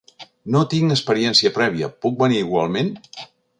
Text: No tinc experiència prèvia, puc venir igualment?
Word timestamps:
No 0.55 0.61
tinc 0.71 0.93
experiència 0.95 1.53
prèvia, 1.59 1.91
puc 2.07 2.19
venir 2.25 2.43
igualment? 2.47 2.93